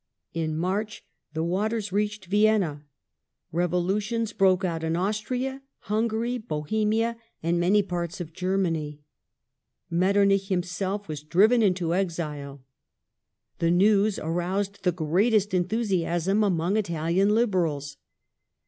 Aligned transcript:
In 0.33 0.57
March 0.57 1.05
the 1.35 1.43
watei 1.43 1.77
s 1.77 1.91
reached 1.91 2.25
Vienna; 2.25 2.83
revolutions 3.51 4.33
broke 4.33 4.65
out 4.65 4.83
in 4.83 4.95
Austria, 4.95 5.61
Hungary, 5.91 6.39
Bohemia, 6.39 7.17
and 7.43 7.59
many 7.59 7.83
parts 7.83 8.19
of 8.19 8.33
Germany; 8.33 9.03
Metternich 9.91 10.47
himself 10.47 11.07
was 11.07 11.21
driven 11.21 11.61
into 11.61 11.93
exile. 11.93 12.63
The 13.59 13.69
news 13.69 14.17
aroused 14.17 14.81
the 14.81 14.91
greatest 14.91 15.53
enthusiasm 15.53 16.43
among 16.43 16.77
Italian 16.77 17.35
Liberals. 17.35 17.97